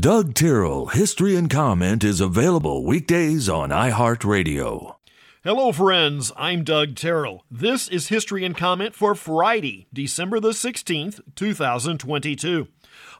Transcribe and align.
Doug 0.00 0.32
Tyrrell 0.32 0.86
History 0.86 1.36
and 1.36 1.50
Comment 1.50 2.02
is 2.02 2.22
available 2.22 2.86
weekdays 2.86 3.50
on 3.50 3.68
iHeartRadio. 3.68 4.94
Hello, 5.44 5.72
friends. 5.72 6.32
I'm 6.38 6.64
Doug 6.64 6.94
Tyrrell. 6.94 7.44
This 7.50 7.86
is 7.86 8.08
History 8.08 8.42
and 8.46 8.56
Comment 8.56 8.94
for 8.94 9.14
Friday, 9.14 9.88
December 9.92 10.40
the 10.40 10.52
16th, 10.52 11.20
2022. 11.34 12.68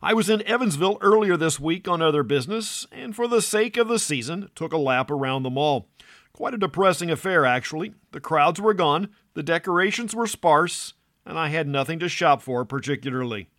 I 0.00 0.14
was 0.14 0.30
in 0.30 0.40
Evansville 0.46 0.96
earlier 1.02 1.36
this 1.36 1.60
week 1.60 1.86
on 1.86 2.00
other 2.00 2.22
business, 2.22 2.86
and 2.90 3.14
for 3.14 3.28
the 3.28 3.42
sake 3.42 3.76
of 3.76 3.88
the 3.88 3.98
season, 3.98 4.48
took 4.54 4.72
a 4.72 4.78
lap 4.78 5.10
around 5.10 5.42
the 5.42 5.50
mall. 5.50 5.86
Quite 6.32 6.54
a 6.54 6.58
depressing 6.58 7.10
affair, 7.10 7.44
actually. 7.44 7.92
The 8.12 8.20
crowds 8.20 8.58
were 8.58 8.72
gone, 8.72 9.10
the 9.34 9.42
decorations 9.42 10.14
were 10.14 10.26
sparse, 10.26 10.94
and 11.26 11.38
I 11.38 11.48
had 11.48 11.68
nothing 11.68 11.98
to 11.98 12.08
shop 12.08 12.40
for 12.40 12.64
particularly. 12.64 13.50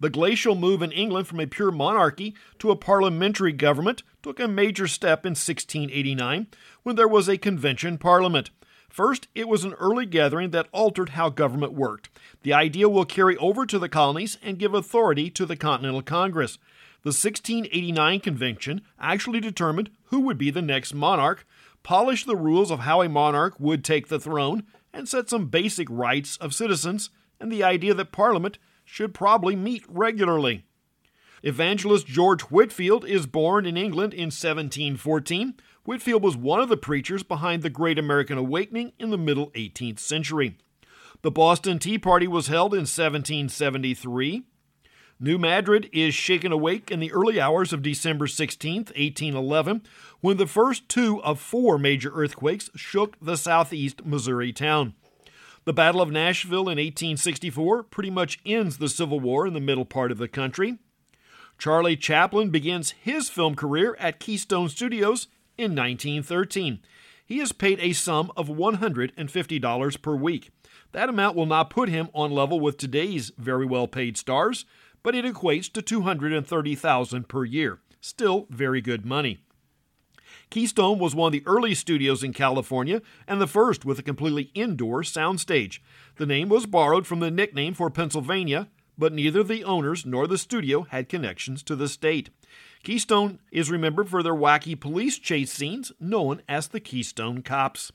The 0.00 0.10
glacial 0.10 0.54
move 0.54 0.80
in 0.80 0.92
England 0.92 1.26
from 1.28 1.40
a 1.40 1.46
pure 1.46 1.70
monarchy 1.70 2.34
to 2.58 2.70
a 2.70 2.76
parliamentary 2.76 3.52
government 3.52 4.02
took 4.22 4.40
a 4.40 4.48
major 4.48 4.88
step 4.88 5.26
in 5.26 5.32
1689 5.32 6.46
when 6.82 6.96
there 6.96 7.06
was 7.06 7.28
a 7.28 7.36
convention 7.36 7.98
parliament. 7.98 8.50
First, 8.88 9.28
it 9.34 9.46
was 9.46 9.62
an 9.62 9.74
early 9.74 10.06
gathering 10.06 10.50
that 10.50 10.68
altered 10.72 11.10
how 11.10 11.28
government 11.28 11.74
worked. 11.74 12.08
The 12.42 12.54
idea 12.54 12.88
will 12.88 13.04
carry 13.04 13.36
over 13.36 13.66
to 13.66 13.78
the 13.78 13.90
colonies 13.90 14.38
and 14.42 14.58
give 14.58 14.72
authority 14.72 15.28
to 15.30 15.44
the 15.44 15.54
Continental 15.54 16.02
Congress. 16.02 16.58
The 17.02 17.08
1689 17.08 18.20
convention 18.20 18.80
actually 18.98 19.40
determined 19.40 19.90
who 20.04 20.20
would 20.20 20.38
be 20.38 20.50
the 20.50 20.62
next 20.62 20.94
monarch, 20.94 21.46
polished 21.82 22.26
the 22.26 22.36
rules 22.36 22.70
of 22.70 22.80
how 22.80 23.02
a 23.02 23.08
monarch 23.08 23.54
would 23.60 23.84
take 23.84 24.08
the 24.08 24.18
throne, 24.18 24.64
and 24.92 25.08
set 25.08 25.30
some 25.30 25.46
basic 25.46 25.88
rights 25.90 26.36
of 26.38 26.54
citizens 26.54 27.10
and 27.38 27.52
the 27.52 27.62
idea 27.62 27.94
that 27.94 28.12
Parliament 28.12 28.58
should 28.90 29.14
probably 29.14 29.54
meet 29.54 29.84
regularly. 29.88 30.64
Evangelist 31.44 32.08
George 32.08 32.42
Whitefield 32.42 33.04
is 33.04 33.26
born 33.26 33.64
in 33.64 33.76
England 33.76 34.12
in 34.12 34.26
1714. 34.26 35.54
Whitefield 35.84 36.24
was 36.24 36.36
one 36.36 36.60
of 36.60 36.68
the 36.68 36.76
preachers 36.76 37.22
behind 37.22 37.62
the 37.62 37.70
Great 37.70 38.00
American 38.00 38.36
Awakening 38.36 38.92
in 38.98 39.10
the 39.10 39.16
middle 39.16 39.52
18th 39.52 40.00
century. 40.00 40.58
The 41.22 41.30
Boston 41.30 41.78
Tea 41.78 41.98
Party 41.98 42.26
was 42.26 42.48
held 42.48 42.74
in 42.74 42.80
1773. 42.80 44.42
New 45.20 45.38
Madrid 45.38 45.88
is 45.92 46.12
shaken 46.12 46.50
awake 46.50 46.90
in 46.90 46.98
the 46.98 47.12
early 47.12 47.40
hours 47.40 47.72
of 47.72 47.82
December 47.82 48.26
16, 48.26 48.76
1811, 48.76 49.82
when 50.20 50.36
the 50.36 50.46
first 50.46 50.88
two 50.88 51.22
of 51.22 51.38
four 51.38 51.78
major 51.78 52.10
earthquakes 52.12 52.70
shook 52.74 53.16
the 53.20 53.36
southeast 53.36 54.04
Missouri 54.04 54.52
town. 54.52 54.94
The 55.64 55.72
Battle 55.74 56.00
of 56.00 56.10
Nashville 56.10 56.70
in 56.70 56.78
1864 56.78 57.82
pretty 57.84 58.08
much 58.10 58.40
ends 58.46 58.78
the 58.78 58.88
Civil 58.88 59.20
War 59.20 59.46
in 59.46 59.52
the 59.52 59.60
middle 59.60 59.84
part 59.84 60.10
of 60.10 60.16
the 60.16 60.28
country. 60.28 60.78
Charlie 61.58 61.96
Chaplin 61.96 62.48
begins 62.48 62.92
his 62.92 63.28
film 63.28 63.54
career 63.54 63.94
at 64.00 64.20
Keystone 64.20 64.70
Studios 64.70 65.26
in 65.58 65.76
1913. 65.76 66.80
He 67.26 67.40
is 67.40 67.52
paid 67.52 67.78
a 67.80 67.92
sum 67.92 68.32
of 68.38 68.48
$150 68.48 70.02
per 70.02 70.16
week. 70.16 70.50
That 70.92 71.10
amount 71.10 71.36
will 71.36 71.46
not 71.46 71.68
put 71.68 71.90
him 71.90 72.08
on 72.14 72.30
level 72.30 72.58
with 72.58 72.78
today's 72.78 73.30
very 73.36 73.66
well 73.66 73.86
paid 73.86 74.16
stars, 74.16 74.64
but 75.02 75.14
it 75.14 75.26
equates 75.26 75.70
to 75.72 75.82
$230,000 75.82 77.28
per 77.28 77.44
year. 77.44 77.80
Still 78.00 78.46
very 78.48 78.80
good 78.80 79.04
money. 79.04 79.40
Keystone 80.50 80.98
was 80.98 81.14
one 81.14 81.28
of 81.28 81.32
the 81.32 81.46
early 81.46 81.74
studios 81.74 82.24
in 82.24 82.32
California 82.32 83.00
and 83.28 83.40
the 83.40 83.46
first 83.46 83.84
with 83.84 84.00
a 84.00 84.02
completely 84.02 84.50
indoor 84.52 85.02
soundstage. 85.02 85.78
The 86.16 86.26
name 86.26 86.48
was 86.48 86.66
borrowed 86.66 87.06
from 87.06 87.20
the 87.20 87.30
nickname 87.30 87.72
for 87.72 87.88
Pennsylvania, 87.88 88.68
but 88.98 89.12
neither 89.12 89.44
the 89.44 89.62
owners 89.62 90.04
nor 90.04 90.26
the 90.26 90.36
studio 90.36 90.82
had 90.82 91.08
connections 91.08 91.62
to 91.62 91.76
the 91.76 91.88
state. 91.88 92.30
Keystone 92.82 93.38
is 93.52 93.70
remembered 93.70 94.08
for 94.08 94.24
their 94.24 94.34
wacky 94.34 94.78
police 94.78 95.18
chase 95.18 95.52
scenes 95.52 95.92
known 96.00 96.42
as 96.48 96.68
the 96.68 96.80
Keystone 96.80 97.42
Cops. 97.42 97.92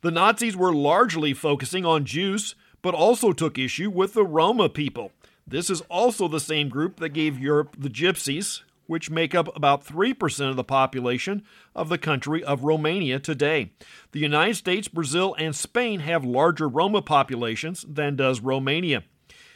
The 0.00 0.10
Nazis 0.10 0.56
were 0.56 0.72
largely 0.72 1.34
focusing 1.34 1.84
on 1.84 2.06
Jews, 2.06 2.54
but 2.80 2.94
also 2.94 3.32
took 3.32 3.58
issue 3.58 3.90
with 3.90 4.14
the 4.14 4.24
Roma 4.24 4.68
people. 4.68 5.12
This 5.46 5.68
is 5.68 5.80
also 5.82 6.28
the 6.28 6.40
same 6.40 6.68
group 6.68 7.00
that 7.00 7.10
gave 7.10 7.38
Europe 7.38 7.76
the 7.78 7.90
Gypsies, 7.90 8.62
which 8.88 9.10
make 9.10 9.34
up 9.34 9.54
about 9.54 9.86
3% 9.86 10.50
of 10.50 10.56
the 10.56 10.64
population 10.64 11.44
of 11.76 11.88
the 11.88 11.98
country 11.98 12.42
of 12.42 12.64
Romania 12.64 13.20
today. 13.20 13.70
The 14.10 14.18
United 14.18 14.56
States, 14.56 14.88
Brazil, 14.88 15.36
and 15.38 15.54
Spain 15.54 16.00
have 16.00 16.24
larger 16.24 16.68
Roma 16.68 17.02
populations 17.02 17.84
than 17.88 18.16
does 18.16 18.40
Romania. 18.40 19.04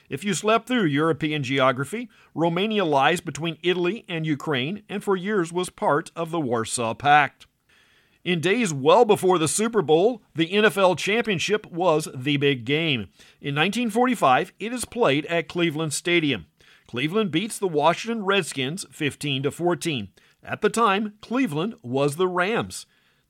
If 0.08 0.22
you 0.22 0.34
slept 0.34 0.68
through 0.68 0.84
European 0.84 1.42
geography, 1.42 2.10
Romania 2.34 2.84
lies 2.84 3.22
between 3.22 3.56
Italy 3.62 4.04
and 4.08 4.26
Ukraine 4.26 4.82
and 4.86 5.02
for 5.02 5.16
years 5.16 5.50
was 5.52 5.70
part 5.70 6.10
of 6.14 6.30
the 6.30 6.40
Warsaw 6.40 6.92
Pact. 6.92 7.46
In 8.24 8.40
days 8.40 8.72
well 8.72 9.04
before 9.04 9.38
the 9.38 9.48
Super 9.48 9.82
Bowl, 9.82 10.22
the 10.34 10.52
NFL 10.52 10.96
championship 10.96 11.66
was 11.72 12.08
the 12.14 12.36
big 12.36 12.64
game. 12.64 13.08
In 13.40 13.56
1945, 13.56 14.52
it 14.60 14.72
is 14.72 14.84
played 14.84 15.26
at 15.26 15.48
Cleveland 15.48 15.92
Stadium. 15.92 16.46
Cleveland 16.92 17.30
beats 17.30 17.58
the 17.58 17.68
Washington 17.68 18.22
Redskins 18.22 18.84
15 18.90 19.44
to 19.44 19.50
14. 19.50 20.10
At 20.44 20.60
the 20.60 20.68
time, 20.68 21.14
Cleveland 21.22 21.74
was 21.80 22.16
the 22.16 22.28
Rams. 22.28 22.84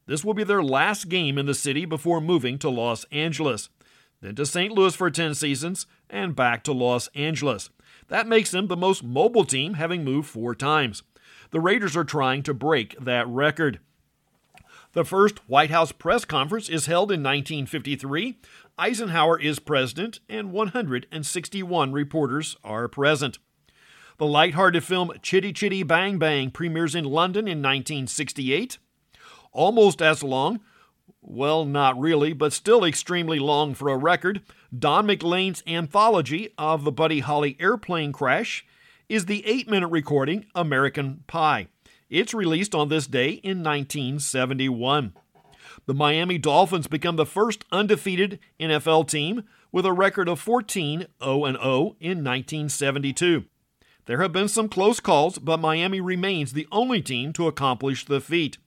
This 0.05 0.25
will 0.25 0.35
be 0.35 0.43
their 0.43 0.65
last 0.65 1.09
game 1.09 1.39
in 1.39 1.47
the 1.47 1.55
city 1.55 1.85
before 1.85 2.21
moving 2.21 2.59
to 2.59 2.69
Los 2.69 3.05
Angeles. 3.13 3.69
Then 4.21 4.35
to 4.35 4.47
St. 4.47 4.73
Louis 4.73 4.97
for 4.97 5.13
10 5.13 5.37
seasons 5.37 5.87
and 6.11 6.35
back 6.35 6.65
to 6.65 6.73
Los 6.73 7.07
Angeles. 7.15 7.71
That 8.09 8.27
makes 8.27 8.51
them 8.51 8.67
the 8.67 8.77
most 8.77 9.05
mobile 9.05 9.45
team, 9.45 9.75
having 9.75 10.03
moved 10.03 10.29
four 10.29 10.57
times. 10.57 11.05
The 11.53 11.61
Raiders 11.61 11.97
are 11.97 12.03
trying 12.03 12.43
to 12.43 12.55
break 12.55 12.99
that 12.99 13.29
record. 13.29 13.79
The 14.93 15.05
first 15.05 15.49
White 15.49 15.71
House 15.71 15.93
press 15.93 16.25
conference 16.25 16.69
is 16.69 16.87
held 16.87 17.13
in 17.13 17.23
1953. 17.23 18.41
Eisenhower 18.77 19.39
is 19.39 19.61
president, 19.61 20.19
and 20.29 20.51
161 20.51 21.93
reporters 21.93 22.57
are 22.65 22.89
present. 22.89 23.39
The 24.23 24.29
light-hearted 24.29 24.85
film 24.85 25.11
Chitty 25.21 25.53
Chitty 25.53 25.83
Bang 25.83 26.17
Bang 26.17 26.53
premieres 26.53 26.95
in 26.95 27.05
London 27.05 27.49
in 27.49 27.59
1968. 27.59 28.79
Almost 29.51 30.01
as 30.01 30.23
long, 30.23 30.61
well, 31.21 31.65
not 31.65 31.99
really, 31.99 32.33
but 32.33 32.53
still 32.53 32.85
extremely 32.85 33.41
long 33.41 33.75
for 33.75 33.89
a 33.89 33.97
record, 33.97 34.43
Don 34.73 35.09
McLean's 35.09 35.65
anthology 35.67 36.55
of 36.57 36.85
the 36.85 36.93
Buddy 36.93 37.19
Holly 37.19 37.57
airplane 37.59 38.13
crash 38.13 38.65
is 39.09 39.27
the 39.27 39.45
eight 39.45 39.69
minute 39.69 39.89
recording 39.89 40.47
American 40.55 41.25
Pie. 41.27 41.67
It's 42.09 42.33
released 42.33 42.77
on 42.77 42.91
this 42.91 43.09
day 43.09 43.31
in 43.31 43.65
1971. 43.65 45.15
The 45.87 45.95
Miami 45.95 46.39
Dolphins 46.39 46.87
become 46.87 47.17
the 47.17 47.27
first 47.27 47.65
undefeated 47.73 48.39
NFL 48.61 49.09
team 49.09 49.43
with 49.73 49.85
a 49.85 49.93
record 49.93 50.29
of 50.29 50.39
14 50.39 50.99
0 51.01 51.07
0 51.21 51.97
in 51.99 52.23
1972. 52.23 53.47
There 54.07 54.21
have 54.21 54.33
been 54.33 54.49
some 54.49 54.69
close 54.69 54.99
calls, 54.99 55.39
but 55.39 55.61
Miami 55.61 56.01
remains 56.01 56.53
the 56.53 56.67
only 56.73 57.01
team 57.01 57.33
to 57.35 57.47
accomplish 57.47 58.05
the 58.05 58.21
feat. 58.21 58.59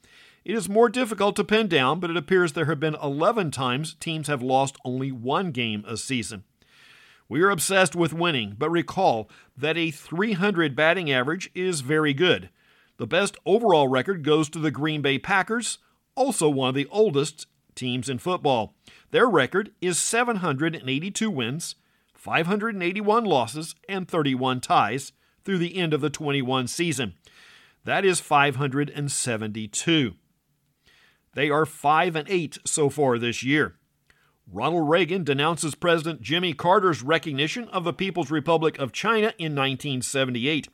It 0.46 0.56
is 0.56 0.69
more 0.69 0.88
difficult 0.88 1.35
to 1.35 1.44
pin 1.44 1.68
down, 1.68 2.00
but 2.00 2.09
it 2.09 2.16
appears 2.16 2.53
there 2.53 2.66
have 2.66 2.79
been 2.79 2.96
11 3.03 3.51
times 3.51 3.95
teams 3.95 4.28
have 4.28 4.41
lost 4.41 4.78
only 4.85 5.12
one 5.12 5.51
game 5.51 5.84
a 5.85 5.97
season. 5.97 6.45
We 7.28 7.41
are 7.41 7.50
obsessed 7.50 7.95
with 7.95 8.13
winning, 8.13 8.56
but 8.57 8.69
recall 8.69 9.29
that 9.57 9.75
a 9.75 9.91
300 9.91 10.75
batting 10.75 11.12
average 11.12 11.50
is 11.53 11.81
very 11.81 12.13
good. 12.13 12.50
The 12.97 13.07
best 13.07 13.35
overall 13.45 13.90
record 13.90 14.24
goes 14.24 14.47
to 14.50 14.59
the 14.59 14.72
Green 14.72 15.01
Bay 15.01 15.19
Packers, 15.19 15.79
also 16.16 16.47
one 16.47 16.69
of 16.69 16.75
the 16.75 16.88
oldest 16.91 17.47
teams 17.74 18.07
in 18.07 18.19
football. 18.19 18.74
Their 19.12 19.28
record 19.28 19.72
is 19.81 19.97
782 20.00 21.29
wins, 21.29 21.75
581 22.13 23.25
losses, 23.25 23.75
and 23.90 24.07
31 24.07 24.62
ties 24.62 25.12
through 25.45 25.59
the 25.59 25.78
end 25.78 25.94
of 25.94 26.01
the 26.01 26.09
21 26.09 26.67
season. 26.67 27.13
That 27.86 28.03
is 28.03 28.19
572. 28.19 30.15
They 31.36 31.50
are 31.50 31.65
5 31.65 32.15
and 32.15 32.30
8 32.30 32.57
so 32.65 32.89
far 32.89 33.19
this 33.19 33.44
year. 33.44 33.75
Ronald 34.51 34.89
Reagan 34.89 35.24
denounces 35.24 35.74
President 35.74 36.21
Jimmy 36.21 36.53
Carter's 36.53 37.01
recognition 37.01 37.68
of 37.69 37.83
the 37.83 37.94
People's 37.94 38.30
Republic 38.30 38.77
of 38.77 38.92
China 38.92 39.33
in 39.39 39.56
1978. 39.56 40.68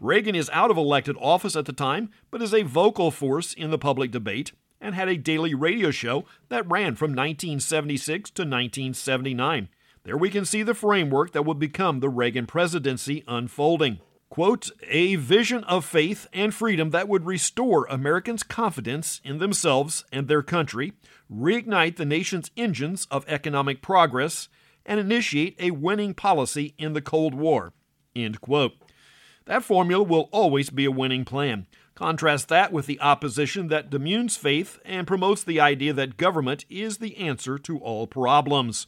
Reagan 0.00 0.34
is 0.34 0.50
out 0.52 0.70
of 0.70 0.78
elected 0.78 1.16
office 1.20 1.54
at 1.54 1.66
the 1.66 1.72
time, 1.72 2.10
but 2.30 2.40
is 2.40 2.54
a 2.54 2.62
vocal 2.62 3.10
force 3.10 3.52
in 3.52 3.70
the 3.70 3.78
public 3.78 4.10
debate 4.10 4.52
and 4.80 4.94
had 4.94 5.08
a 5.08 5.16
daily 5.16 5.54
radio 5.54 5.90
show 5.90 6.24
that 6.48 6.68
ran 6.70 6.94
from 6.94 7.10
1976 7.10 8.30
to 8.30 8.42
1979. 8.42 9.68
There 10.04 10.16
we 10.16 10.30
can 10.30 10.46
see 10.46 10.62
the 10.62 10.74
framework 10.74 11.32
that 11.32 11.44
would 11.44 11.58
become 11.58 12.00
the 12.00 12.08
Reagan 12.08 12.46
presidency 12.46 13.24
unfolding 13.28 14.00
quote, 14.30 14.70
a 14.88 15.16
vision 15.16 15.64
of 15.64 15.84
faith 15.84 16.26
and 16.32 16.54
freedom 16.54 16.90
that 16.90 17.08
would 17.08 17.26
restore 17.26 17.86
Americans' 17.86 18.42
confidence 18.42 19.20
in 19.24 19.38
themselves 19.38 20.04
and 20.12 20.28
their 20.28 20.42
country, 20.42 20.92
reignite 21.32 21.96
the 21.96 22.04
nation's 22.04 22.50
engines 22.56 23.06
of 23.10 23.24
economic 23.28 23.82
progress, 23.82 24.48
and 24.84 24.98
initiate 24.98 25.56
a 25.58 25.70
winning 25.70 26.14
policy 26.14 26.74
in 26.78 26.94
the 26.94 27.02
Cold 27.02 27.34
War, 27.34 27.72
end 28.16 28.40
quote. 28.40 28.72
That 29.44 29.64
formula 29.64 30.02
will 30.02 30.28
always 30.32 30.70
be 30.70 30.84
a 30.84 30.90
winning 30.90 31.24
plan. 31.24 31.66
Contrast 31.94 32.48
that 32.48 32.72
with 32.72 32.86
the 32.86 33.00
opposition 33.00 33.68
that 33.68 33.90
demunes 33.90 34.36
faith 34.36 34.78
and 34.84 35.06
promotes 35.06 35.42
the 35.42 35.58
idea 35.58 35.92
that 35.92 36.16
government 36.16 36.64
is 36.70 36.98
the 36.98 37.16
answer 37.16 37.58
to 37.58 37.78
all 37.78 38.06
problems. 38.06 38.86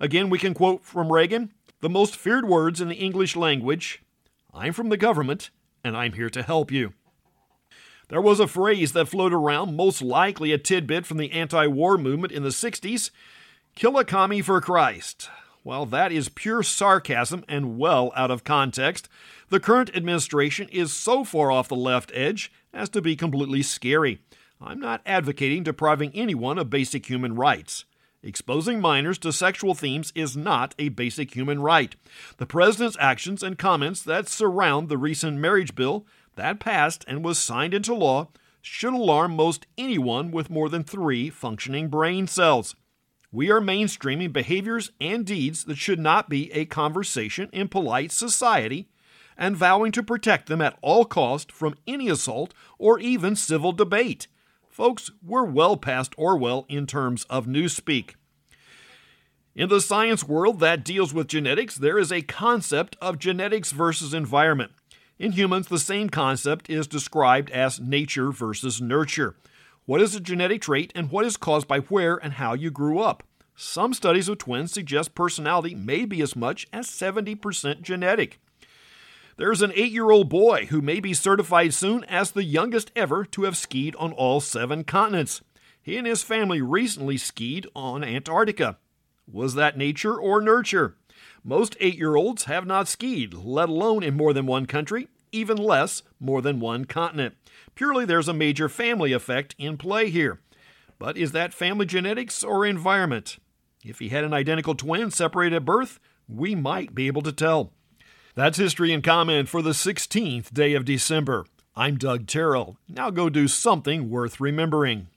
Again, 0.00 0.28
we 0.28 0.38
can 0.38 0.54
quote 0.54 0.84
from 0.84 1.12
Reagan 1.12 1.52
the 1.80 1.88
most 1.88 2.16
feared 2.16 2.48
words 2.48 2.80
in 2.80 2.88
the 2.88 2.96
English 2.96 3.36
language 3.36 4.02
I'm 4.54 4.72
from 4.72 4.90
the 4.90 4.96
government, 4.96 5.50
and 5.82 5.96
I'm 5.96 6.12
here 6.12 6.30
to 6.30 6.42
help 6.42 6.70
you. 6.70 6.92
There 8.08 8.20
was 8.20 8.40
a 8.40 8.46
phrase 8.46 8.92
that 8.92 9.08
floated 9.08 9.36
around, 9.36 9.76
most 9.76 10.02
likely 10.02 10.52
a 10.52 10.58
tidbit 10.58 11.06
from 11.06 11.16
the 11.16 11.32
anti 11.32 11.66
war 11.66 11.96
movement 11.96 12.32
in 12.32 12.42
the 12.42 12.50
60s 12.50 13.10
kill 13.74 13.98
a 13.98 14.04
commie 14.04 14.42
for 14.42 14.60
Christ. 14.60 15.30
While 15.62 15.86
that 15.86 16.12
is 16.12 16.28
pure 16.28 16.62
sarcasm 16.62 17.44
and 17.48 17.78
well 17.78 18.12
out 18.16 18.30
of 18.30 18.44
context, 18.44 19.08
the 19.48 19.60
current 19.60 19.94
administration 19.96 20.68
is 20.70 20.92
so 20.92 21.24
far 21.24 21.50
off 21.50 21.68
the 21.68 21.76
left 21.76 22.10
edge 22.14 22.52
as 22.74 22.88
to 22.90 23.00
be 23.00 23.16
completely 23.16 23.62
scary. 23.62 24.20
I'm 24.60 24.80
not 24.80 25.02
advocating 25.06 25.62
depriving 25.62 26.10
anyone 26.14 26.58
of 26.58 26.70
basic 26.70 27.08
human 27.08 27.34
rights. 27.34 27.84
Exposing 28.24 28.80
minors 28.80 29.18
to 29.18 29.32
sexual 29.32 29.74
themes 29.74 30.12
is 30.14 30.36
not 30.36 30.76
a 30.78 30.90
basic 30.90 31.34
human 31.34 31.60
right. 31.60 31.96
The 32.36 32.46
president's 32.46 32.96
actions 33.00 33.42
and 33.42 33.58
comments 33.58 34.00
that 34.02 34.28
surround 34.28 34.88
the 34.88 34.96
recent 34.96 35.38
marriage 35.38 35.74
bill 35.74 36.06
that 36.36 36.60
passed 36.60 37.04
and 37.08 37.24
was 37.24 37.38
signed 37.38 37.74
into 37.74 37.94
law 37.94 38.28
should 38.60 38.94
alarm 38.94 39.34
most 39.34 39.66
anyone 39.76 40.30
with 40.30 40.50
more 40.50 40.68
than 40.68 40.84
three 40.84 41.30
functioning 41.30 41.88
brain 41.88 42.28
cells. 42.28 42.76
We 43.32 43.50
are 43.50 43.60
mainstreaming 43.60 44.32
behaviors 44.32 44.92
and 45.00 45.26
deeds 45.26 45.64
that 45.64 45.78
should 45.78 45.98
not 45.98 46.28
be 46.28 46.52
a 46.52 46.64
conversation 46.64 47.50
in 47.52 47.66
polite 47.66 48.12
society 48.12 48.88
and 49.36 49.56
vowing 49.56 49.90
to 49.92 50.02
protect 50.02 50.46
them 50.48 50.60
at 50.60 50.78
all 50.80 51.04
cost 51.04 51.50
from 51.50 51.74
any 51.88 52.08
assault 52.08 52.54
or 52.78 53.00
even 53.00 53.34
civil 53.34 53.72
debate. 53.72 54.28
Folks, 54.72 55.10
we're 55.22 55.44
well 55.44 55.76
past 55.76 56.14
Orwell 56.16 56.64
in 56.66 56.86
terms 56.86 57.24
of 57.24 57.44
newspeak. 57.44 58.14
In 59.54 59.68
the 59.68 59.82
science 59.82 60.24
world 60.24 60.60
that 60.60 60.82
deals 60.82 61.12
with 61.12 61.28
genetics, 61.28 61.74
there 61.74 61.98
is 61.98 62.10
a 62.10 62.22
concept 62.22 62.96
of 62.98 63.18
genetics 63.18 63.70
versus 63.70 64.14
environment. 64.14 64.72
In 65.18 65.32
humans, 65.32 65.68
the 65.68 65.78
same 65.78 66.08
concept 66.08 66.70
is 66.70 66.86
described 66.86 67.50
as 67.50 67.80
nature 67.80 68.32
versus 68.32 68.80
nurture. 68.80 69.36
What 69.84 70.00
is 70.00 70.14
a 70.14 70.20
genetic 70.20 70.62
trait 70.62 70.90
and 70.94 71.10
what 71.10 71.26
is 71.26 71.36
caused 71.36 71.68
by 71.68 71.80
where 71.80 72.16
and 72.16 72.32
how 72.32 72.54
you 72.54 72.70
grew 72.70 72.98
up? 72.98 73.24
Some 73.54 73.92
studies 73.92 74.30
of 74.30 74.38
twins 74.38 74.72
suggest 74.72 75.14
personality 75.14 75.74
may 75.74 76.06
be 76.06 76.22
as 76.22 76.34
much 76.34 76.66
as 76.72 76.88
70% 76.88 77.82
genetic. 77.82 78.40
There's 79.42 79.60
an 79.60 79.72
eight 79.74 79.90
year 79.90 80.12
old 80.12 80.28
boy 80.28 80.66
who 80.66 80.80
may 80.80 81.00
be 81.00 81.12
certified 81.12 81.74
soon 81.74 82.04
as 82.04 82.30
the 82.30 82.44
youngest 82.44 82.92
ever 82.94 83.24
to 83.24 83.42
have 83.42 83.56
skied 83.56 83.96
on 83.96 84.12
all 84.12 84.40
seven 84.40 84.84
continents. 84.84 85.42
He 85.82 85.96
and 85.96 86.06
his 86.06 86.22
family 86.22 86.62
recently 86.62 87.16
skied 87.16 87.66
on 87.74 88.04
Antarctica. 88.04 88.78
Was 89.26 89.54
that 89.54 89.76
nature 89.76 90.14
or 90.14 90.40
nurture? 90.40 90.94
Most 91.42 91.76
eight 91.80 91.98
year 91.98 92.14
olds 92.14 92.44
have 92.44 92.66
not 92.66 92.86
skied, 92.86 93.34
let 93.34 93.68
alone 93.68 94.04
in 94.04 94.16
more 94.16 94.32
than 94.32 94.46
one 94.46 94.66
country, 94.66 95.08
even 95.32 95.56
less 95.56 96.04
more 96.20 96.40
than 96.40 96.60
one 96.60 96.84
continent. 96.84 97.34
Purely 97.74 98.04
there's 98.04 98.28
a 98.28 98.32
major 98.32 98.68
family 98.68 99.12
effect 99.12 99.56
in 99.58 99.76
play 99.76 100.08
here. 100.08 100.40
But 101.00 101.16
is 101.16 101.32
that 101.32 101.52
family 101.52 101.86
genetics 101.86 102.44
or 102.44 102.64
environment? 102.64 103.38
If 103.84 103.98
he 103.98 104.10
had 104.10 104.22
an 104.22 104.34
identical 104.34 104.76
twin 104.76 105.10
separated 105.10 105.56
at 105.56 105.64
birth, 105.64 105.98
we 106.28 106.54
might 106.54 106.94
be 106.94 107.08
able 107.08 107.22
to 107.22 107.32
tell. 107.32 107.72
That's 108.34 108.56
history 108.56 108.94
and 108.94 109.04
comment 109.04 109.50
for 109.50 109.60
the 109.60 109.72
16th 109.72 110.54
day 110.54 110.72
of 110.72 110.86
December. 110.86 111.44
I'm 111.76 111.98
Doug 111.98 112.26
Tyrrell. 112.26 112.78
Now 112.88 113.10
go 113.10 113.28
do 113.28 113.46
something 113.46 114.08
worth 114.08 114.40
remembering. 114.40 115.08